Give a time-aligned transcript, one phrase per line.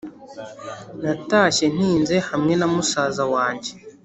[1.01, 3.71] natashye ntinze hamwe na musaza wange,